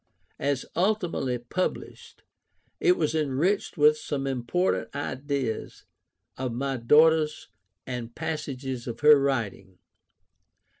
[0.39, 2.23] As ultimately published
[2.79, 5.85] [it was enriched with some important ideas
[6.39, 7.49] of my daughter's,
[7.85, 9.77] and passages of her writing.